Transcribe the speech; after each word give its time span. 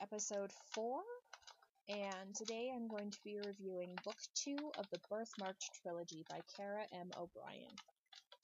episode 0.00 0.52
4, 0.74 1.02
and 1.88 2.34
today 2.34 2.72
I'm 2.74 2.88
going 2.88 3.10
to 3.10 3.18
be 3.24 3.38
reviewing 3.38 3.94
Book 4.04 4.16
2 4.34 4.72
of 4.78 4.86
the 4.90 5.00
Birthmarked 5.10 5.70
Trilogy 5.82 6.24
by 6.28 6.40
Caragh 6.56 6.88
M. 6.92 7.10
O'Brien. 7.16 7.78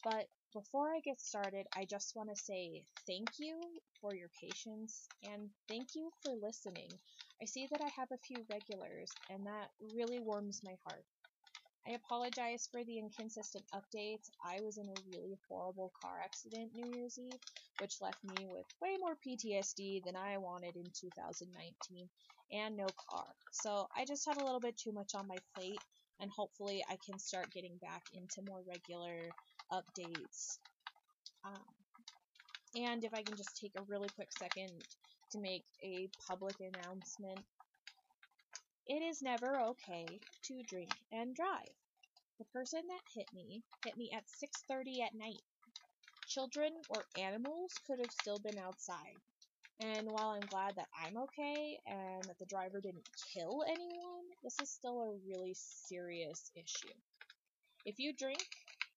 But 0.04 0.26
before 0.54 0.94
I 0.94 1.00
get 1.00 1.20
started, 1.20 1.66
I 1.76 1.84
just 1.84 2.16
want 2.16 2.30
to 2.30 2.36
say 2.36 2.84
thank 3.06 3.28
you 3.38 3.80
for 4.00 4.14
your 4.14 4.30
patience 4.40 5.08
and 5.22 5.50
thank 5.68 5.88
you 5.94 6.10
for 6.22 6.34
listening. 6.34 6.90
I 7.42 7.46
see 7.46 7.68
that 7.70 7.80
I 7.80 7.88
have 7.88 8.12
a 8.12 8.18
few 8.18 8.44
regulars, 8.50 9.12
and 9.30 9.46
that 9.46 9.70
really 9.94 10.20
warms 10.20 10.62
my 10.64 10.76
heart. 10.84 11.04
I 11.86 11.92
apologize 11.92 12.68
for 12.70 12.84
the 12.84 12.98
inconsistent 12.98 13.64
updates. 13.74 14.30
I 14.44 14.60
was 14.60 14.78
in 14.78 14.86
a 14.86 15.02
really 15.10 15.36
horrible 15.48 15.92
car 16.00 16.20
accident 16.22 16.70
New 16.74 16.96
Year's 16.96 17.18
Eve, 17.18 17.40
which 17.78 18.00
left 18.00 18.22
me 18.22 18.46
with 18.46 18.66
way 18.82 18.96
more 19.00 19.16
PTSD 19.26 20.04
than 20.04 20.14
I 20.14 20.36
wanted 20.38 20.76
in 20.76 20.84
2019, 20.92 22.08
and 22.52 22.76
no 22.76 22.86
car. 23.10 23.26
So 23.52 23.88
I 23.96 24.04
just 24.04 24.26
had 24.26 24.36
a 24.36 24.44
little 24.44 24.60
bit 24.60 24.76
too 24.76 24.92
much 24.92 25.14
on 25.14 25.26
my 25.26 25.38
plate, 25.54 25.80
and 26.20 26.30
hopefully 26.30 26.84
I 26.88 26.96
can 27.04 27.18
start 27.18 27.52
getting 27.52 27.76
back 27.80 28.02
into 28.12 28.42
more 28.42 28.62
regular 28.68 29.30
updates. 29.72 30.58
Um, 31.44 31.74
and 32.76 33.02
if 33.04 33.14
I 33.14 33.22
can 33.22 33.36
just 33.36 33.58
take 33.60 33.72
a 33.76 33.82
really 33.88 34.08
quick 34.14 34.28
second 34.32 34.70
to 35.32 35.40
make 35.40 35.64
a 35.82 36.08
public 36.28 36.56
announcement 36.60 37.40
it 38.90 39.02
is 39.02 39.22
never 39.22 39.60
okay 39.60 40.04
to 40.42 40.62
drink 40.64 40.90
and 41.12 41.32
drive. 41.36 41.70
The 42.40 42.44
person 42.46 42.82
that 42.88 43.00
hit 43.14 43.26
me 43.32 43.62
hit 43.84 43.96
me 43.96 44.10
at 44.12 44.28
6:30 44.28 45.00
at 45.00 45.14
night. 45.14 45.42
Children 46.26 46.72
or 46.90 47.04
animals 47.16 47.72
could 47.86 48.00
have 48.00 48.10
still 48.10 48.40
been 48.40 48.58
outside. 48.58 49.14
And 49.78 50.08
while 50.10 50.30
I'm 50.30 50.48
glad 50.48 50.74
that 50.74 50.88
I'm 50.92 51.16
okay 51.18 51.78
and 51.86 52.24
that 52.24 52.38
the 52.40 52.46
driver 52.46 52.80
didn't 52.80 53.08
kill 53.32 53.62
anyone, 53.62 54.26
this 54.42 54.58
is 54.60 54.68
still 54.68 55.00
a 55.02 55.18
really 55.24 55.54
serious 55.54 56.50
issue. 56.56 56.94
If 57.86 58.00
you 58.00 58.12
drink, 58.12 58.44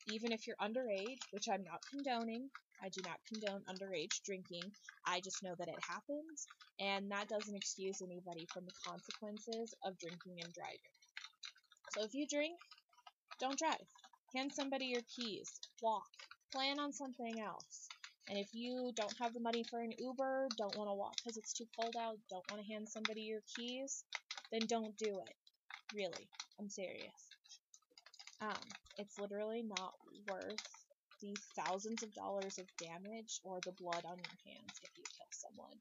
even 0.07 0.31
if 0.31 0.47
you're 0.47 0.57
underage, 0.57 1.19
which 1.31 1.47
I'm 1.51 1.63
not 1.63 1.81
condoning, 1.89 2.49
I 2.81 2.89
do 2.89 3.01
not 3.05 3.19
condone 3.27 3.63
underage 3.69 4.21
drinking. 4.25 4.63
I 5.05 5.21
just 5.21 5.43
know 5.43 5.55
that 5.57 5.67
it 5.69 5.79
happens, 5.87 6.47
and 6.79 7.09
that 7.11 7.29
doesn't 7.29 7.55
excuse 7.55 8.01
anybody 8.01 8.45
from 8.53 8.65
the 8.65 8.73
consequences 8.85 9.73
of 9.85 9.97
drinking 9.99 10.39
and 10.43 10.53
driving. 10.53 10.93
So 11.91 12.03
if 12.03 12.13
you 12.13 12.27
drink, 12.27 12.57
don't 13.39 13.57
drive. 13.57 13.87
Hand 14.35 14.51
somebody 14.53 14.85
your 14.85 15.01
keys. 15.15 15.51
Walk. 15.81 16.07
Plan 16.51 16.79
on 16.79 16.93
something 16.93 17.39
else. 17.39 17.87
And 18.29 18.37
if 18.39 18.47
you 18.53 18.91
don't 18.95 19.17
have 19.19 19.33
the 19.33 19.39
money 19.39 19.63
for 19.69 19.81
an 19.81 19.91
Uber, 19.97 20.47
don't 20.57 20.77
want 20.77 20.89
to 20.89 20.93
walk 20.93 21.15
because 21.17 21.37
it's 21.37 21.53
too 21.53 21.65
cold 21.79 21.95
out, 21.99 22.17
don't 22.29 22.49
want 22.51 22.63
to 22.63 22.73
hand 22.73 22.87
somebody 22.89 23.21
your 23.21 23.41
keys, 23.55 24.03
then 24.51 24.61
don't 24.67 24.97
do 24.97 25.19
it. 25.19 25.35
Really. 25.95 26.27
I'm 26.59 26.69
serious. 26.69 27.32
Um, 28.43 28.75
it's 28.97 29.17
literally 29.17 29.63
not 29.63 29.95
worth 30.25 30.85
the 31.21 31.39
thousands 31.55 32.03
of 32.03 32.13
dollars 32.13 32.59
of 32.59 32.67
damage 32.79 33.41
or 33.43 33.61
the 33.61 33.71
blood 33.71 34.05
on 34.05 34.19
your 34.19 34.37
hands 34.45 34.79
if 34.83 34.91
you 34.97 35.05
kill 35.17 35.27
someone. 35.31 35.79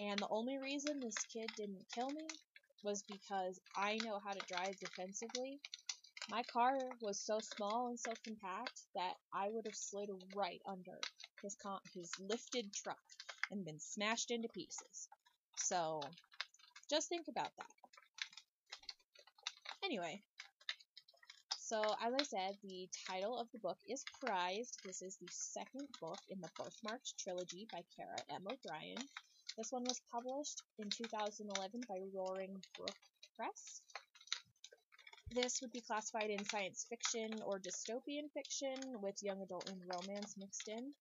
And 0.00 0.22
the 0.22 0.28
only 0.30 0.58
reason 0.58 1.00
this 1.00 1.24
kid 1.24 1.54
didn't 1.56 1.88
kill 1.94 2.12
me 2.12 2.38
was 2.82 3.04
because 3.04 3.60
I 3.76 4.00
know 4.00 4.20
how 4.20 4.34
to 4.34 4.42
drive 4.42 4.78
defensively. 4.80 5.60
My 6.28 6.44
car 6.44 6.94
was 7.00 7.20
so 7.20 7.40
small 7.40 7.88
and 7.88 8.00
so 8.00 8.16
compact 8.24 8.82
that 8.94 9.14
I 9.32 9.50
would 9.50 9.66
have 9.66 9.76
slid 9.76 10.10
right 10.32 10.62
under 10.66 11.08
his 11.42 11.56
con- 11.56 11.82
his 11.94 12.18
lifted 12.20 12.74
truck 12.74 13.02
and 13.50 13.64
been 13.66 13.80
smashed 13.80 14.30
into 14.30 14.48
pieces. 14.48 15.08
So, 15.56 16.16
just 16.90 17.08
think 17.08 17.28
about 17.28 17.52
that. 17.58 17.74
Anyway, 19.82 20.24
so, 21.70 21.94
as 22.02 22.12
I 22.12 22.24
said, 22.24 22.58
the 22.64 22.88
title 23.06 23.38
of 23.38 23.46
the 23.52 23.60
book 23.60 23.78
is 23.88 24.04
Prized. 24.20 24.80
This 24.84 25.02
is 25.02 25.16
the 25.22 25.28
second 25.30 25.86
book 26.00 26.18
in 26.28 26.40
the 26.40 26.50
Birthmarked 26.58 27.16
trilogy 27.16 27.68
by 27.70 27.84
Caragh 27.94 28.24
M. 28.28 28.42
O'Brien. 28.50 28.98
This 29.56 29.70
one 29.70 29.84
was 29.84 30.02
published 30.10 30.64
in 30.80 30.90
2011 30.90 31.82
by 31.88 32.00
Roaring 32.12 32.60
Brook 32.76 32.96
Press. 33.36 33.82
This 35.30 35.62
would 35.62 35.70
be 35.70 35.80
classified 35.80 36.30
in 36.30 36.44
science 36.46 36.84
fiction 36.88 37.40
or 37.46 37.60
dystopian 37.60 38.28
fiction 38.34 38.74
with 39.00 39.22
young 39.22 39.40
adult 39.40 39.70
and 39.70 39.80
romance 39.94 40.36
mixed 40.36 40.66
in. 40.66 40.92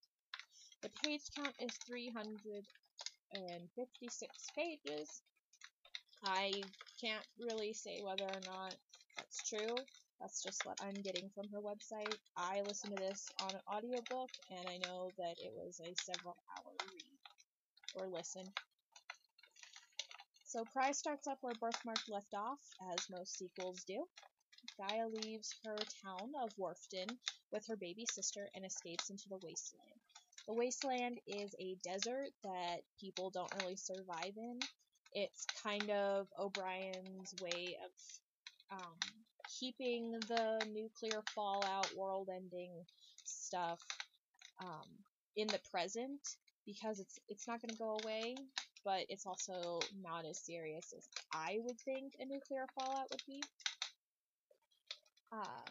The 0.83 0.89
page 1.03 1.31
count 1.35 1.55
is 1.59 1.71
356 1.87 4.47
pages. 4.55 5.23
I 6.23 6.61
can't 7.01 7.25
really 7.39 7.73
say 7.73 8.01
whether 8.03 8.25
or 8.25 8.41
not 8.45 8.75
that's 9.17 9.49
true. 9.49 9.75
That's 10.21 10.43
just 10.43 10.65
what 10.65 10.77
I'm 10.81 11.01
getting 11.01 11.29
from 11.29 11.49
her 11.49 11.61
website. 11.61 12.15
I 12.37 12.61
listened 12.61 12.95
to 12.95 13.03
this 13.03 13.31
on 13.41 13.55
an 13.55 13.61
audiobook, 13.67 14.29
and 14.51 14.67
I 14.67 14.77
know 14.87 15.11
that 15.17 15.35
it 15.39 15.53
was 15.53 15.79
a 15.79 15.93
several 15.95 16.37
hour 16.55 16.73
read 16.93 17.19
or 17.95 18.07
listen. 18.07 18.45
So 20.45 20.65
Prize 20.65 20.97
starts 20.97 21.27
up 21.27 21.37
where 21.41 21.53
Birthmark 21.55 22.07
left 22.09 22.33
off, 22.33 22.59
as 22.93 23.09
most 23.09 23.37
sequels 23.37 23.83
do. 23.85 24.05
Gaia 24.77 25.07
leaves 25.07 25.55
her 25.63 25.77
town 26.03 26.33
of 26.41 26.55
Wharfton 26.57 27.07
with 27.51 27.65
her 27.67 27.77
baby 27.77 28.05
sister 28.05 28.49
and 28.55 28.65
escapes 28.65 29.09
into 29.09 29.29
the 29.29 29.37
wasteland. 29.37 29.99
The 30.47 30.53
wasteland 30.53 31.19
is 31.27 31.55
a 31.59 31.75
desert 31.83 32.29
that 32.43 32.81
people 32.99 33.29
don't 33.29 33.53
really 33.61 33.75
survive 33.77 34.33
in. 34.37 34.59
It's 35.13 35.45
kind 35.63 35.89
of 35.91 36.27
O'Brien's 36.37 37.33
way 37.41 37.77
of 37.85 37.91
um, 38.71 38.97
keeping 39.59 40.11
the 40.11 40.65
nuclear 40.71 41.21
fallout, 41.33 41.93
world 41.95 42.29
ending 42.29 42.85
stuff 43.25 43.81
um, 44.59 44.87
in 45.35 45.47
the 45.47 45.59
present 45.71 46.21
because 46.65 46.99
it's 46.99 47.19
it's 47.27 47.47
not 47.47 47.61
going 47.61 47.69
to 47.69 47.77
go 47.77 47.97
away, 48.03 48.35
but 48.85 49.05
it's 49.09 49.25
also 49.25 49.79
not 50.01 50.25
as 50.25 50.39
serious 50.45 50.93
as 50.93 51.09
I 51.33 51.57
would 51.61 51.79
think 51.79 52.13
a 52.19 52.25
nuclear 52.25 52.65
fallout 52.75 53.09
would 53.11 53.23
be. 53.27 53.41
Uh, 55.31 55.63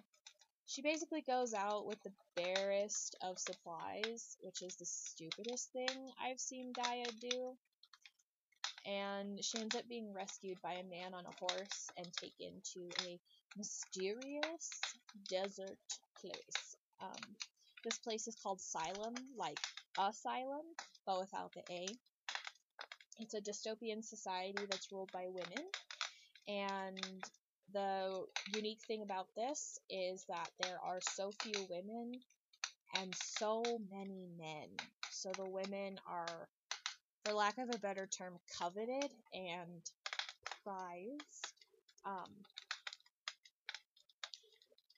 she 0.66 0.82
basically 0.82 1.22
goes 1.22 1.54
out 1.54 1.86
with 1.86 2.02
the 2.02 2.12
barest 2.36 3.16
of 3.22 3.38
supplies, 3.38 4.36
which 4.40 4.62
is 4.62 4.76
the 4.76 4.84
stupidest 4.86 5.72
thing 5.72 6.12
I've 6.20 6.40
seen 6.40 6.72
Gaia 6.72 7.06
do. 7.20 7.56
And 8.88 9.44
she 9.44 9.60
ends 9.60 9.76
up 9.76 9.88
being 9.88 10.12
rescued 10.14 10.60
by 10.62 10.74
a 10.74 10.84
man 10.84 11.14
on 11.14 11.26
a 11.26 11.32
horse 11.32 11.92
and 11.96 12.12
taken 12.12 12.62
to 12.74 12.94
a 12.98 13.20
mysterious 13.56 14.96
desert 15.28 15.78
place. 16.20 16.76
Um, 17.00 17.36
this 17.84 18.00
place 18.00 18.28
is 18.28 18.36
called 18.36 18.60
Sylum, 18.60 19.26
like 19.36 19.60
asylum, 19.98 20.66
but 21.06 21.20
without 21.20 21.54
the 21.54 21.62
A. 21.70 21.98
It's 23.18 23.34
a 23.34 23.42
dystopian 23.42 24.02
society 24.04 24.66
that's 24.68 24.92
ruled 24.92 25.12
by 25.12 25.28
women, 25.28 25.70
and 26.48 27.24
the 27.72 28.26
unique 28.46 28.82
thing 28.82 29.02
about 29.02 29.28
this 29.36 29.78
is 29.90 30.24
that 30.26 30.50
there 30.58 30.80
are 30.80 31.00
so 31.00 31.32
few 31.32 31.62
women 31.62 32.20
and 32.94 33.16
so 33.16 33.80
many 33.90 34.26
men. 34.38 34.70
So 35.08 35.34
the 35.34 35.46
women 35.48 36.00
are, 36.06 36.48
for 37.24 37.32
lack 37.34 37.58
of 37.58 37.70
a 37.74 37.78
better 37.78 38.06
term, 38.06 38.34
coveted 38.58 39.10
and 39.32 39.82
prized. 40.64 41.54
Um, 42.04 42.30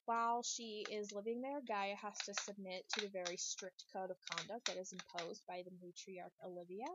while 0.06 0.42
she 0.42 0.86
is 0.90 1.12
living 1.12 1.40
there, 1.40 1.60
Gaia 1.66 1.96
has 1.96 2.18
to 2.26 2.34
submit 2.34 2.88
to 2.90 3.00
the 3.00 3.08
very 3.08 3.36
strict 3.36 3.84
code 3.92 4.10
of 4.10 4.16
conduct 4.30 4.66
that 4.66 4.76
is 4.76 4.92
imposed 4.92 5.42
by 5.46 5.62
the 5.64 5.70
matriarch 5.86 6.34
Olivia. 6.44 6.86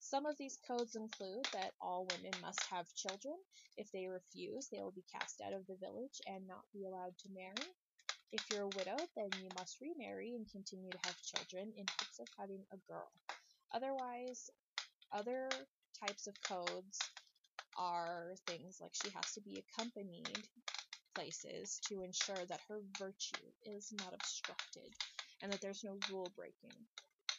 Some 0.00 0.26
of 0.26 0.36
these 0.36 0.58
codes 0.66 0.96
include 0.96 1.46
that 1.52 1.72
all 1.80 2.04
women 2.04 2.32
must 2.42 2.66
have 2.66 2.86
children. 2.94 3.36
If 3.76 3.90
they 3.92 4.06
refuse, 4.06 4.68
they 4.68 4.82
will 4.82 4.90
be 4.92 5.04
cast 5.12 5.40
out 5.40 5.52
of 5.54 5.66
the 5.66 5.76
village 5.76 6.20
and 6.26 6.46
not 6.46 6.64
be 6.74 6.84
allowed 6.84 7.16
to 7.18 7.28
marry. 7.30 7.68
If 8.32 8.50
you're 8.50 8.62
a 8.62 8.68
widow, 8.68 9.08
then 9.16 9.30
you 9.40 9.48
must 9.54 9.80
remarry 9.80 10.34
and 10.34 10.50
continue 10.50 10.92
to 10.92 10.98
have 11.04 11.14
children 11.22 11.72
in 11.76 11.86
hopes 11.86 12.18
of 12.20 12.28
having 12.38 12.64
a 12.72 12.76
girl. 12.88 13.08
Otherwise, 13.74 14.50
other 15.12 15.48
types 16.06 16.26
of 16.26 16.34
codes 16.42 16.98
are 17.78 18.34
things 18.46 18.78
like 18.80 18.92
she 18.92 19.10
has 19.14 19.32
to 19.32 19.40
be 19.40 19.62
accompanied 19.62 20.38
places 21.14 21.80
to 21.88 22.02
ensure 22.02 22.44
that 22.48 22.60
her 22.68 22.80
virtue 22.98 23.44
is 23.64 23.92
not 23.98 24.14
obstructed 24.14 24.92
and 25.42 25.52
that 25.52 25.60
there's 25.60 25.84
no 25.84 25.96
rule 26.10 26.30
breaking. 26.36 26.76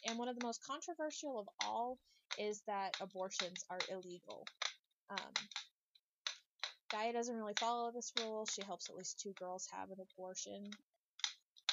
And 0.06 0.18
one 0.18 0.28
of 0.28 0.38
the 0.38 0.46
most 0.46 0.64
controversial 0.64 1.38
of 1.38 1.48
all 1.64 1.98
is 2.38 2.62
that 2.66 2.96
abortions 3.00 3.64
are 3.70 3.78
illegal. 3.90 4.46
Um, 5.10 5.32
Gaia 6.90 7.12
doesn't 7.12 7.36
really 7.36 7.54
follow 7.58 7.90
this 7.90 8.12
rule. 8.20 8.46
She 8.46 8.62
helps 8.62 8.88
at 8.88 8.96
least 8.96 9.20
two 9.20 9.32
girls 9.32 9.66
have 9.72 9.90
an 9.90 9.98
abortion. 10.00 10.70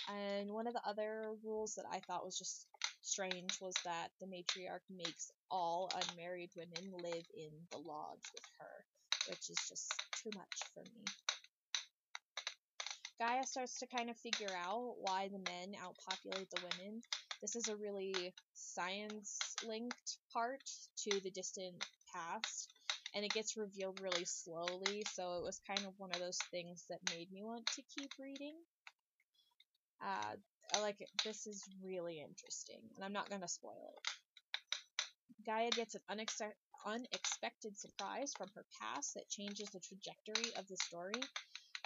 And 0.10 0.52
one 0.52 0.68
of 0.68 0.74
the 0.74 0.82
other 0.86 1.32
rules 1.44 1.76
that 1.76 1.86
I 1.92 2.00
thought 2.00 2.26
was 2.26 2.38
just 2.38 2.66
strange 3.02 3.60
was 3.62 3.76
that 3.86 4.10
the 4.20 4.28
matriarch 4.28 4.86
makes 4.90 5.32
all 5.50 5.90
unmarried 5.94 6.52
women 6.56 6.92
live 7.04 7.26
in 7.36 7.52
the 7.72 7.78
lodge 7.78 8.26
with 8.34 8.44
her, 8.60 8.86
which 9.30 9.50
is 9.50 9.70
just 9.70 10.02
too 10.24 10.32
much 10.34 10.62
for 10.74 10.84
me. 10.84 11.06
Gaia 13.20 13.46
starts 13.46 13.80
to 13.80 13.88
kind 13.88 14.10
of 14.10 14.18
figure 14.18 14.54
out 14.56 14.96
why 15.00 15.28
the 15.28 15.38
men 15.38 15.74
outpopulate 15.74 16.50
the 16.50 16.60
women. 16.60 17.02
This 17.42 17.56
is 17.56 17.68
a 17.68 17.76
really 17.76 18.34
science 18.54 19.58
linked 19.64 20.18
part 20.34 20.62
to 21.04 21.20
the 21.22 21.30
distant 21.30 21.76
past, 22.14 22.74
and 23.14 23.24
it 23.24 23.34
gets 23.34 23.58
revealed 23.58 24.00
really 24.02 24.26
slowly, 24.26 25.04
so 25.06 25.38
it 25.38 25.44
was 25.44 25.62
kind 25.68 25.86
of 25.86 25.94
one 26.00 26.12
of 26.12 26.20
those 26.20 26.40
things 26.50 26.86
that 26.90 27.00
made 27.10 27.32
me 27.32 27.44
want 27.44 27.70
to 27.74 27.84
keep 27.96 28.10
reading. 28.20 28.56
Uh, 30.04 30.36
I 30.74 30.80
like 30.80 31.02
it. 31.02 31.10
This 31.24 31.48
is 31.48 31.64
really 31.84 32.20
interesting, 32.20 32.82
and 32.96 33.04
I'm 33.04 33.14
not 33.14 33.30
going 33.30 33.42
to 33.42 33.48
spoil 33.48 33.94
it. 33.96 34.08
Gaia 35.46 35.70
gets 35.72 35.96
an 35.96 36.02
unex- 36.10 36.54
unexpected 36.86 37.78
surprise 37.78 38.34
from 38.34 38.50
her 38.56 38.66
past 38.80 39.16
that 39.16 39.30
changes 39.30 39.70
the 39.70 39.80
trajectory 39.80 40.54
of 40.58 40.68
the 40.68 40.78
story. 40.78 41.20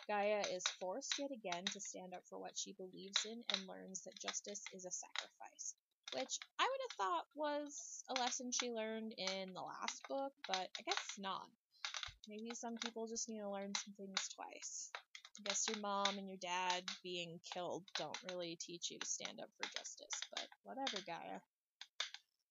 Gaia 0.07 0.41
is 0.53 0.63
forced 0.79 1.17
yet 1.17 1.31
again 1.31 1.65
to 1.65 1.79
stand 1.79 2.13
up 2.13 2.21
for 2.29 2.37
what 2.39 2.57
she 2.57 2.73
believes 2.73 3.25
in 3.25 3.43
and 3.53 3.67
learns 3.67 4.03
that 4.03 4.19
justice 4.19 4.61
is 4.73 4.85
a 4.85 4.91
sacrifice, 4.91 5.73
which 6.13 6.39
I 6.59 6.63
would 6.69 6.81
have 6.89 6.97
thought 6.97 7.25
was 7.35 8.03
a 8.09 8.19
lesson 8.19 8.51
she 8.51 8.69
learned 8.69 9.13
in 9.17 9.53
the 9.53 9.61
last 9.61 10.01
book, 10.09 10.33
but 10.47 10.69
I 10.77 10.81
guess 10.85 11.17
not. 11.17 11.47
Maybe 12.27 12.51
some 12.53 12.77
people 12.77 13.07
just 13.07 13.29
need 13.29 13.39
to 13.39 13.49
learn 13.49 13.73
some 13.75 13.93
things 13.93 14.27
twice. 14.35 14.91
I 15.39 15.43
guess 15.43 15.67
your 15.67 15.79
mom 15.79 16.17
and 16.17 16.27
your 16.27 16.37
dad 16.37 16.83
being 17.03 17.39
killed 17.53 17.85
don't 17.97 18.17
really 18.23 18.55
teach 18.57 18.91
you 18.91 18.99
to 18.99 19.05
stand 19.05 19.39
up 19.39 19.49
for 19.57 19.67
justice, 19.67 20.23
but 20.31 20.49
whatever, 20.63 21.01
Gaia. 21.01 21.39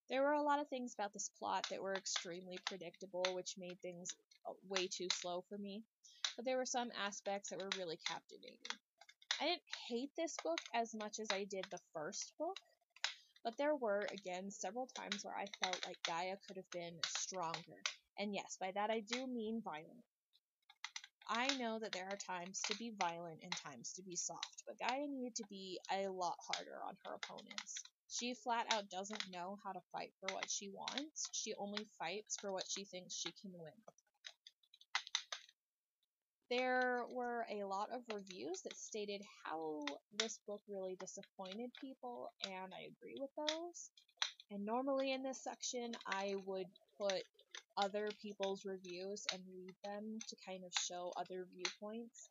There 0.08 0.22
were 0.22 0.32
a 0.32 0.42
lot 0.42 0.60
of 0.60 0.68
things 0.68 0.94
about 0.94 1.12
this 1.12 1.28
plot 1.28 1.68
that 1.70 1.82
were 1.82 1.96
extremely 1.96 2.58
predictable, 2.58 3.34
which 3.34 3.58
made 3.58 3.80
things 3.82 4.16
uh, 4.46 4.54
way 4.62 4.88
too 4.88 5.08
slow 5.10 5.42
for 5.42 5.58
me, 5.58 5.84
but 6.36 6.44
there 6.44 6.56
were 6.56 6.66
some 6.66 6.92
aspects 6.92 7.50
that 7.50 7.58
were 7.58 7.70
really 7.70 7.98
captivating. 7.98 8.78
I 9.40 9.46
didn't 9.46 9.68
hate 9.88 10.14
this 10.16 10.38
book 10.38 10.60
as 10.74 10.94
much 10.94 11.20
as 11.20 11.32
I 11.32 11.44
did 11.44 11.70
the 11.70 11.80
first 11.94 12.34
book, 12.38 12.58
but 13.44 13.56
there 13.58 13.76
were, 13.76 14.06
again, 14.12 14.50
several 14.50 14.86
times 14.88 15.24
where 15.24 15.36
I 15.36 15.48
felt 15.60 15.84
like 15.84 15.98
Gaia 16.06 16.38
could 16.46 16.56
have 16.56 16.70
been 16.72 17.00
stronger. 17.04 17.86
And 18.18 18.34
yes, 18.34 18.56
by 18.58 18.72
that 18.72 18.90
I 18.90 19.00
do 19.00 19.26
mean 19.26 19.62
violent. 19.62 20.04
I 21.26 21.54
know 21.54 21.78
that 21.78 21.92
there 21.92 22.06
are 22.08 22.16
times 22.16 22.64
to 22.66 22.74
be 22.74 22.90
violent 22.90 23.40
and 23.42 23.56
times 23.56 23.94
to 23.94 24.02
be 24.02 24.16
soft, 24.16 24.64
but 24.66 24.78
Gaia 24.78 25.06
needed 25.06 25.36
to 25.36 25.44
be 25.44 25.80
a 25.90 26.08
lot 26.08 26.36
harder 26.40 26.82
on 26.84 26.96
her 27.04 27.14
opponents. 27.14 27.86
She 28.08 28.34
flat 28.34 28.66
out 28.68 28.90
doesn't 28.90 29.30
know 29.30 29.58
how 29.64 29.72
to 29.72 29.80
fight 29.92 30.12
for 30.20 30.32
what 30.32 30.50
she 30.50 30.68
wants. 30.68 31.30
She 31.32 31.54
only 31.54 31.86
fights 31.98 32.36
for 32.38 32.52
what 32.52 32.68
she 32.68 32.84
thinks 32.84 33.14
she 33.14 33.32
can 33.32 33.52
win. 33.54 33.72
There 36.50 37.06
were 37.08 37.46
a 37.50 37.64
lot 37.64 37.90
of 37.90 38.02
reviews 38.08 38.62
that 38.62 38.76
stated 38.76 39.22
how 39.44 39.98
this 40.12 40.38
book 40.46 40.62
really 40.68 40.96
disappointed 40.96 41.70
people, 41.80 42.28
and 42.42 42.74
I 42.74 42.82
agree 42.82 43.16
with 43.18 43.30
those. 43.36 43.90
And 44.50 44.64
normally 44.64 45.12
in 45.12 45.22
this 45.22 45.42
section, 45.42 45.96
I 46.06 46.36
would 46.36 46.68
put 46.98 47.24
other 47.76 48.08
people's 48.20 48.64
reviews 48.64 49.26
and 49.32 49.46
read 49.52 49.74
them 49.82 50.18
to 50.28 50.36
kind 50.36 50.64
of 50.64 50.72
show 50.74 51.12
other 51.16 51.44
viewpoints. 51.44 52.28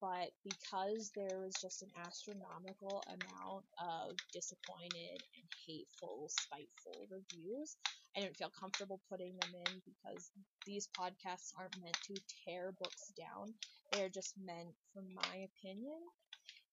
But 0.00 0.32
because 0.42 1.12
there 1.12 1.38
was 1.38 1.54
just 1.60 1.82
an 1.82 1.92
astronomical 1.96 3.02
amount 3.06 3.66
of 3.78 4.16
disappointed 4.32 5.22
and 5.36 5.48
hateful, 5.66 6.28
spiteful 6.28 7.06
reviews, 7.08 7.76
I 8.16 8.20
didn't 8.20 8.36
feel 8.36 8.50
comfortable 8.50 9.00
putting 9.08 9.36
them 9.36 9.54
in 9.54 9.80
because 9.84 10.32
these 10.66 10.88
podcasts 10.88 11.52
aren't 11.56 11.80
meant 11.80 11.94
to 12.02 12.14
tear 12.44 12.72
books 12.72 13.12
down. 13.12 13.54
They're 13.92 14.08
just 14.08 14.36
meant 14.38 14.74
for 14.92 15.02
my 15.02 15.36
opinion. 15.36 16.08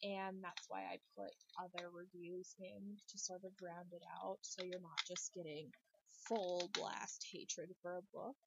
And 0.01 0.43
that's 0.43 0.67
why 0.69 0.85
I 0.85 0.99
put 1.15 1.33
other 1.57 1.89
reviews 1.89 2.55
in 2.57 2.97
to 3.09 3.17
sort 3.19 3.43
of 3.45 3.61
round 3.61 3.93
it 3.93 4.03
out 4.07 4.39
so 4.45 4.63
you're 4.63 4.79
not 4.79 4.99
just 5.05 5.33
getting 5.33 5.71
full 6.29 6.69
blast 6.69 7.27
hatred 7.31 7.77
for 7.81 7.97
a 7.97 8.03
book. 8.03 8.37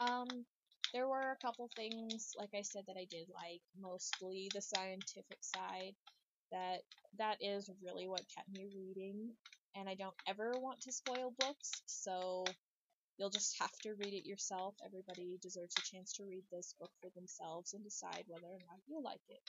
Um, 0.00 0.46
there 0.92 1.08
were 1.08 1.32
a 1.32 1.38
couple 1.38 1.68
things, 1.68 2.34
like 2.36 2.54
I 2.54 2.62
said, 2.62 2.86
that 2.86 2.96
I 2.98 3.06
did 3.06 3.28
like, 3.30 3.62
mostly 3.74 4.50
the 4.52 4.62
scientific 4.62 5.44
side. 5.44 5.96
That 6.52 6.84
that 7.14 7.42
is 7.42 7.70
really 7.82 8.08
what 8.08 8.28
kept 8.28 8.48
me 8.48 8.68
reading, 8.68 9.38
and 9.74 9.88
I 9.88 9.96
don't 9.96 10.16
ever 10.26 10.60
want 10.60 10.82
to 10.82 10.92
spoil 10.92 11.30
books, 11.32 11.82
so 11.86 12.44
you'll 13.18 13.30
just 13.30 13.58
have 13.60 13.72
to 13.82 13.94
read 13.94 14.14
it 14.14 14.26
yourself. 14.28 14.76
Everybody 14.84 15.38
deserves 15.38 15.78
a 15.78 15.82
chance 15.82 16.14
to 16.14 16.26
read 16.26 16.46
this 16.50 16.74
book 16.74 16.92
for 17.00 17.10
themselves 17.10 17.74
and 17.74 17.84
decide 17.84 18.26
whether 18.28 18.48
or 18.48 18.60
not 18.60 18.80
you 18.86 19.00
like 19.02 19.22
it. 19.28 19.42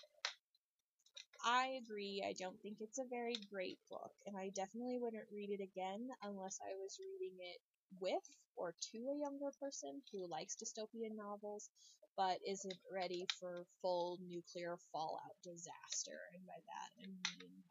I 1.44 1.68
agree. 1.84 2.24
I 2.26 2.32
don't 2.34 2.62
think 2.62 2.78
it's 2.80 2.98
a 2.98 3.04
very 3.06 3.36
great 3.38 3.80
book, 3.90 4.14
and 4.26 4.38
I 4.38 4.50
definitely 4.50 4.98
wouldn't 5.00 5.32
read 5.32 5.50
it 5.50 5.62
again 5.62 6.10
unless 6.22 6.60
I 6.62 6.76
was 6.76 6.98
reading 7.00 7.38
it 7.42 7.62
with 8.00 8.24
or 8.56 8.74
to 8.92 8.98
a 9.10 9.18
younger 9.18 9.52
person 9.60 10.02
who 10.12 10.28
likes 10.28 10.56
dystopian 10.56 11.16
novels 11.16 11.70
but 12.16 12.40
isn't 12.46 12.80
ready 12.92 13.26
for 13.40 13.66
full 13.82 14.18
nuclear 14.22 14.78
fallout 14.92 15.36
disaster. 15.42 16.20
And 16.34 16.46
by 16.46 16.60
that, 16.66 16.90
I 17.02 17.06
mean 17.08 17.64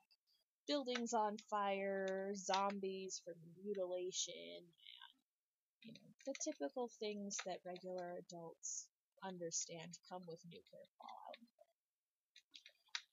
buildings 0.67 1.13
on 1.15 1.39
fire, 1.39 2.33
zombies 2.35 3.21
from 3.25 3.35
mutilation, 3.57 4.37
and 4.65 5.13
you 5.83 5.93
know 5.93 6.15
the 6.27 6.35
typical 6.45 6.89
things 6.89 7.43
that 7.45 7.61
regular 7.65 8.17
adults 8.19 8.89
understand 9.23 9.99
come 10.09 10.27
with 10.27 10.41
nuclear 10.47 10.87
fallout. 10.99 11.28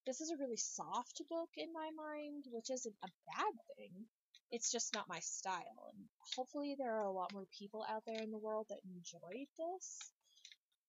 This 0.06 0.20
is 0.20 0.30
a 0.30 0.36
really 0.36 0.56
soft 0.56 1.20
book 1.28 1.50
in 1.56 1.72
my 1.72 1.90
mind, 1.90 2.44
which 2.52 2.70
isn't 2.70 2.94
a 3.02 3.08
bad 3.36 3.54
thing. 3.76 4.06
It's 4.52 4.70
just 4.70 4.94
not 4.94 5.08
my 5.08 5.18
style, 5.18 5.90
and 5.92 6.06
hopefully 6.36 6.76
there 6.78 6.94
are 6.94 7.02
a 7.06 7.10
lot 7.12 7.32
more 7.32 7.46
people 7.58 7.84
out 7.90 8.04
there 8.06 8.22
in 8.22 8.30
the 8.30 8.38
world 8.38 8.66
that 8.70 8.78
enjoyed 8.86 9.48
this 9.58 10.12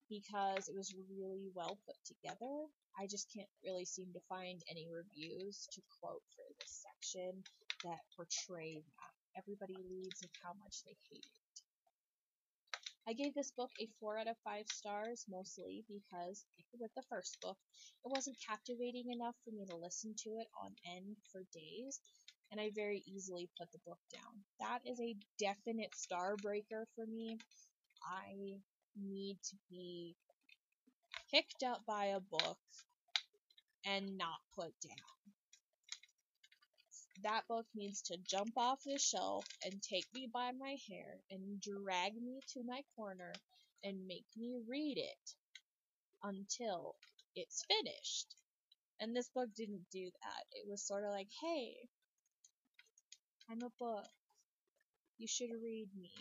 because 0.07 0.69
it 0.69 0.75
was 0.75 0.93
really 1.09 1.49
well 1.55 1.79
put 1.85 1.95
together. 2.05 2.67
I 2.99 3.07
just 3.07 3.33
can't 3.33 3.49
really 3.65 3.85
seem 3.85 4.13
to 4.13 4.19
find 4.29 4.61
any 4.69 4.87
reviews 4.87 5.67
to 5.73 5.81
quote 5.99 6.21
for 6.35 6.45
this 6.59 6.85
section 6.85 7.43
that 7.83 7.99
portray 8.15 8.75
that. 8.75 9.13
Everybody 9.37 9.75
leaves 9.89 10.21
with 10.21 10.31
how 10.43 10.53
much 10.63 10.83
they 10.85 10.97
hate 11.11 11.25
it. 11.25 11.46
I 13.07 13.13
gave 13.13 13.33
this 13.33 13.51
book 13.51 13.71
a 13.79 13.87
4 14.01 14.19
out 14.19 14.27
of 14.27 14.35
5 14.43 14.67
stars, 14.67 15.25
mostly 15.29 15.85
because, 15.87 16.45
with 16.77 16.91
the 16.95 17.03
first 17.09 17.37
book, 17.41 17.57
it 18.03 18.09
wasn't 18.09 18.37
captivating 18.45 19.05
enough 19.11 19.35
for 19.45 19.51
me 19.51 19.65
to 19.65 19.77
listen 19.77 20.13
to 20.23 20.29
it 20.39 20.47
on 20.61 20.75
end 20.85 21.15
for 21.31 21.43
days, 21.53 22.01
and 22.51 22.59
I 22.59 22.71
very 22.75 23.03
easily 23.07 23.49
put 23.57 23.71
the 23.71 23.79
book 23.85 23.99
down. 24.13 24.43
That 24.59 24.81
is 24.85 24.99
a 24.99 25.15
definite 25.39 25.95
star 25.95 26.35
breaker 26.35 26.85
for 26.95 27.05
me. 27.05 27.37
I 28.03 28.59
need 28.99 29.37
to 29.51 29.55
be 29.69 30.15
picked 31.33 31.63
up 31.63 31.85
by 31.87 32.07
a 32.07 32.19
book 32.19 32.59
and 33.85 34.17
not 34.17 34.39
put 34.53 34.73
down 34.81 35.16
that 37.23 37.47
book 37.47 37.65
needs 37.75 38.01
to 38.03 38.17
jump 38.27 38.53
off 38.57 38.79
the 38.85 38.97
shelf 38.99 39.45
and 39.65 39.81
take 39.81 40.05
me 40.13 40.27
by 40.33 40.51
my 40.51 40.75
hair 40.89 41.19
and 41.31 41.61
drag 41.61 42.15
me 42.15 42.39
to 42.53 42.63
my 42.65 42.81
corner 42.95 43.33
and 43.83 44.07
make 44.07 44.25
me 44.37 44.57
read 44.67 44.97
it 44.97 45.35
until 46.23 46.95
it's 47.35 47.63
finished. 47.67 48.35
And 48.99 49.15
this 49.15 49.29
book 49.29 49.49
didn't 49.55 49.85
do 49.91 50.05
that. 50.21 50.43
It 50.51 50.67
was 50.69 50.85
sort 50.85 51.03
of 51.03 51.11
like, 51.11 51.29
hey, 51.41 51.75
I'm 53.49 53.61
a 53.63 53.69
book. 53.79 54.07
You 55.17 55.27
should 55.27 55.51
read 55.61 55.89
me. 55.95 56.11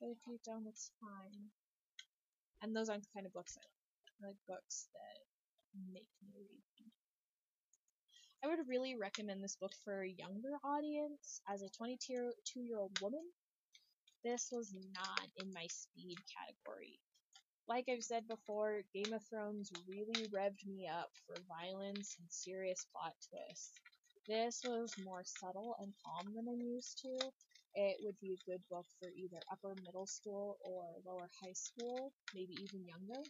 But 0.00 0.10
if 0.10 0.18
you 0.26 0.38
don't, 0.44 0.66
it's 0.66 0.90
fine. 1.00 1.50
And 2.62 2.76
those 2.76 2.88
aren't 2.88 3.04
the 3.04 3.10
kind 3.14 3.26
of 3.26 3.32
books 3.32 3.56
I 3.56 3.62
like. 3.62 4.22
I 4.22 4.26
like 4.28 4.36
books 4.46 4.88
that 4.94 5.24
make 5.92 6.08
me 6.22 6.28
read. 6.36 6.75
I 8.42 8.48
would 8.48 8.68
really 8.68 8.96
recommend 8.96 9.42
this 9.42 9.56
book 9.56 9.72
for 9.84 10.02
a 10.02 10.08
younger 10.08 10.56
audience. 10.64 11.40
As 11.48 11.62
a 11.62 11.68
22 11.68 12.32
year 12.62 12.78
old 12.78 12.98
woman, 13.02 13.24
this 14.24 14.48
was 14.52 14.74
not 14.94 15.28
in 15.36 15.52
my 15.52 15.66
speed 15.68 16.16
category. 16.36 17.00
Like 17.68 17.86
I've 17.88 18.04
said 18.04 18.28
before, 18.28 18.82
Game 18.94 19.12
of 19.12 19.22
Thrones 19.24 19.72
really 19.88 20.28
revved 20.28 20.66
me 20.66 20.86
up 20.88 21.10
for 21.26 21.36
violence 21.48 22.16
and 22.18 22.28
serious 22.30 22.86
plot 22.92 23.14
twists. 23.28 23.72
This 24.28 24.62
was 24.64 24.94
more 25.04 25.22
subtle 25.24 25.76
and 25.80 25.92
calm 26.04 26.34
than 26.34 26.48
I'm 26.48 26.60
used 26.60 26.98
to. 27.02 27.32
It 27.74 27.98
would 28.02 28.18
be 28.20 28.34
a 28.34 28.50
good 28.50 28.62
book 28.70 28.86
for 29.00 29.08
either 29.16 29.40
upper 29.52 29.74
middle 29.84 30.06
school 30.06 30.58
or 30.60 30.84
lower 31.04 31.28
high 31.42 31.54
school, 31.54 32.12
maybe 32.34 32.54
even 32.54 32.86
younger. 32.86 33.22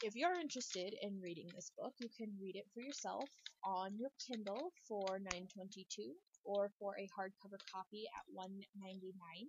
If 0.00 0.14
you're 0.14 0.38
interested 0.38 0.94
in 1.00 1.20
reading 1.20 1.52
this 1.52 1.70
book, 1.70 1.94
you 1.98 2.10
can 2.10 2.38
read 2.38 2.56
it 2.56 2.70
for 2.72 2.80
yourself 2.80 3.30
on 3.64 3.98
your 3.98 4.10
Kindle 4.18 4.72
for 4.86 5.18
9.22 5.18 6.14
or 6.44 6.68
for 6.68 6.98
a 6.98 7.08
hardcover 7.08 7.58
copy 7.70 8.06
at 8.14 8.26
1.99 8.28 9.48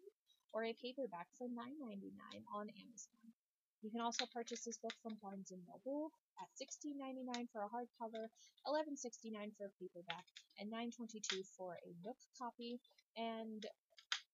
or 0.54 0.63
a 0.63 0.74
paperback 0.74 1.30
for 1.38 1.48
9.99 1.50 2.46
on 2.51 2.70
Amazon. 2.70 3.34
You 3.82 3.92
can 3.92 4.01
also 4.01 4.25
purchase 4.25 4.66
this 4.66 4.80
book 4.80 4.96
from 5.01 5.16
Barnes 5.16 5.51
& 5.51 5.68
Noble 5.68 6.12
at 6.42 6.50
$16.99 6.51 7.51
for 7.51 7.62
a 7.63 7.70
hardcover, 7.70 8.30
$11.69 8.66 9.56
for 9.58 9.68
a 9.68 9.72
paperback, 9.72 10.25
and 10.58 10.72
$9.22 10.72 11.46
for 11.56 11.75
a 11.75 11.94
Nook 12.01 12.18
copy, 12.38 12.82
and 13.16 13.66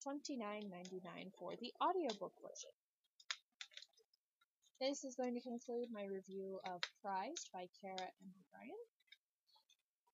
$29.99 0.06 1.34
for 1.38 1.56
the 1.58 1.74
audiobook 1.82 2.36
version. 2.42 2.72
This 4.80 5.06
is 5.06 5.16
going 5.16 5.36
to 5.36 5.42
conclude 5.42 5.90
my 5.92 6.06
review 6.06 6.62
of 6.66 6.82
Prized 7.02 7.50
by 7.54 7.68
Caragh 7.82 8.12
and 8.20 8.36
O'Brien. 8.36 8.78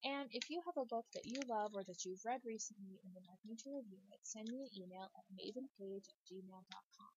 And 0.04 0.30
if 0.34 0.50
you 0.50 0.62
have 0.66 0.78
a 0.78 0.86
book 0.86 1.08
that 1.14 1.26
you 1.26 1.42
love 1.48 1.74
or 1.76 1.84
that 1.84 2.06
you've 2.06 2.26
read 2.26 2.46
recently 2.46 3.00
and 3.04 3.14
would 3.14 3.26
like 3.28 3.44
me 3.44 3.56
to 3.58 3.72
review 3.76 4.08
it, 4.12 4.26
send 4.26 4.48
me 4.50 4.64
an 4.64 4.70
email 4.84 5.10
at 5.18 5.26
naevynpaige 5.30 6.10
at 6.10 6.26
gmail.com. 6.32 7.12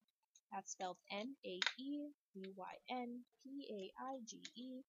That's 0.51 0.73
spelled 0.73 0.99
N 1.11 1.37
A 1.45 1.61
E 1.79 2.13
V 2.35 2.53
Y 2.57 2.79
N 2.89 3.27
P 3.43 3.93
A 3.99 4.03
I 4.03 4.21
G 4.25 4.43
E 4.57 4.83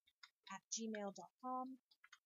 at 0.51 0.63
gmail.com. 0.71 1.79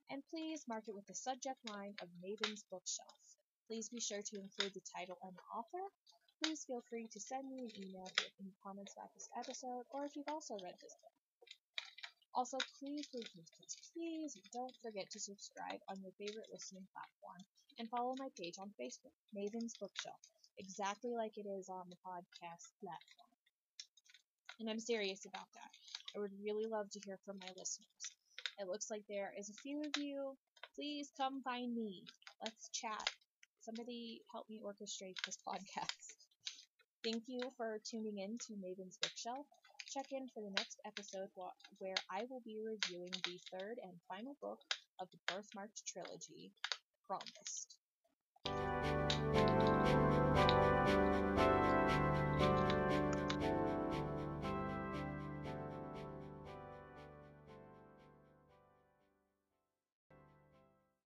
And 0.10 0.24
please 0.26 0.68
mark 0.68 0.86
it 0.88 0.96
with 0.96 1.08
the 1.08 1.16
subject 1.16 1.60
line 1.70 1.96
of 2.02 2.12
Maven's 2.14 2.64
Bookshelf. 2.64 3.38
Please 3.68 3.90
be 3.90 4.00
sure 4.02 4.22
to 4.24 4.40
include 4.40 4.74
the 4.74 4.82
title 4.82 5.18
and 5.22 5.38
author, 5.54 5.90
Please 6.40 6.66
feel 6.66 6.82
free 6.90 7.08
to 7.12 7.20
send 7.20 7.50
me 7.50 7.66
an 7.66 7.72
email 7.84 8.10
with 8.18 8.32
any 8.40 8.54
comments 8.64 8.94
about 8.98 9.14
this 9.14 9.30
episode 9.38 9.86
or 9.90 10.06
if 10.06 10.16
you've 10.16 10.28
also 10.30 10.56
read 10.64 10.76
this 10.82 10.96
book. 11.02 11.14
Also, 12.36 12.58
please, 12.80 13.08
please, 13.10 13.30
please, 13.34 13.52
please, 13.58 13.78
please 13.94 14.38
don't 14.54 14.76
forget 14.84 15.10
to 15.12 15.20
subscribe 15.20 15.80
on 15.90 16.02
your 16.02 16.12
favorite 16.20 16.50
listening 16.52 16.88
platform 16.94 17.46
and 17.80 17.90
follow 17.90 18.16
my 18.16 18.30
page 18.40 18.56
on 18.60 18.74
Facebook, 18.80 19.14
Maven's 19.34 19.76
Bookshelf, 19.76 20.22
exactly 20.60 21.16
like 21.16 21.38
it 21.38 21.48
is 21.48 21.70
on 21.70 21.90
the 21.90 21.98
podcast 22.06 22.74
platform. 22.82 23.34
And 24.60 24.70
I'm 24.70 24.80
serious 24.80 25.26
about 25.26 25.48
that. 25.56 25.72
I 26.16 26.20
would 26.20 26.34
really 26.44 26.68
love 26.68 26.90
to 26.92 27.00
hear 27.06 27.20
from 27.26 27.40
my 27.40 27.50
listeners. 27.58 28.12
It 28.60 28.68
looks 28.68 28.90
like 28.92 29.04
there 29.08 29.34
is 29.38 29.50
a 29.50 29.54
few 29.62 29.82
of 29.82 29.94
you. 29.98 30.38
Please 30.76 31.12
come 31.18 31.42
find 31.44 31.76
me. 31.76 32.04
Let's 32.44 32.70
chat. 32.70 33.10
Somebody 33.62 34.22
help 34.32 34.50
me 34.50 34.62
orchestrate 34.64 35.18
this 35.26 35.38
podcast. 35.48 36.17
Thank 37.04 37.24
you 37.28 37.40
for 37.56 37.78
tuning 37.90 38.18
in 38.18 38.38
to 38.40 38.56
Maven's 38.60 38.98
Bookshelf. 39.02 39.46
Check 39.94 40.08
in 40.12 40.28
for 40.34 40.42
the 40.42 40.50
next 40.50 40.80
episode 40.86 41.30
where 41.80 41.96
I 42.12 42.26
will 42.30 42.42
be 42.44 42.58
reviewing 42.66 43.12
the 43.12 43.40
third 43.52 43.78
and 43.84 43.94
final 44.10 44.36
book 44.42 44.60
of 45.00 45.08
the 45.12 45.18
Birthmarked 45.28 45.86
trilogy, 45.86 46.52
Promised. 47.08 47.78